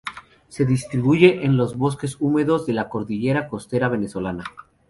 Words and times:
Se 0.47 0.65
distribuye 0.65 1.45
en 1.45 1.57
los 1.57 1.77
bosques 1.77 2.17
húmedos 2.19 2.65
de 2.65 2.73
la 2.73 2.89
cordillera 2.89 3.47
costera 3.47 3.87
venezolana. 3.87 4.43